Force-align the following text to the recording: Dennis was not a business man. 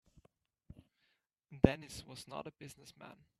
Dennis 1.63 2.03
was 2.07 2.27
not 2.27 2.47
a 2.47 2.51
business 2.59 2.91
man. 2.97 3.23